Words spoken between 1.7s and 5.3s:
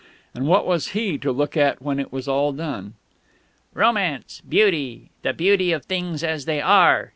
when it was all done?... "Romance Beauty